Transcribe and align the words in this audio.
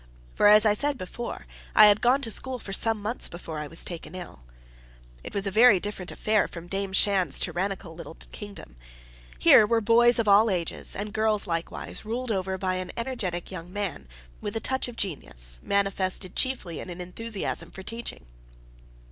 For 0.33 0.47
as 0.47 0.65
I 0.65 0.73
said 0.73 0.97
before, 0.97 1.45
I 1.75 1.85
had 1.85 2.01
gone 2.01 2.21
to 2.23 2.31
school 2.31 2.57
for 2.57 2.73
some 2.73 2.99
months 3.03 3.29
before 3.29 3.59
I 3.59 3.67
was 3.67 3.85
taken 3.85 4.15
ill. 4.15 4.39
It 5.23 5.35
was 5.35 5.45
a 5.45 5.51
very 5.51 5.79
different 5.79 6.09
affair 6.11 6.47
from 6.47 6.65
Dame 6.65 6.91
Shand's 6.91 7.39
tyrannical 7.39 7.93
little 7.93 8.15
kingdom. 8.31 8.77
Here 9.37 9.63
were 9.67 9.79
boys 9.79 10.17
of 10.17 10.27
all 10.27 10.49
ages, 10.49 10.95
and 10.95 11.13
girls 11.13 11.45
likewise, 11.45 12.03
ruled 12.03 12.31
over 12.31 12.57
by 12.57 12.77
an 12.77 12.91
energetic 12.97 13.51
young 13.51 13.71
man, 13.71 14.07
with 14.41 14.55
a 14.55 14.59
touch 14.59 14.87
of 14.87 14.95
genius, 14.95 15.59
manifested 15.61 16.35
chiefly 16.35 16.79
in 16.79 16.89
an 16.89 16.99
enthusiasm 16.99 17.69
for 17.69 17.83
teaching. 17.83 18.25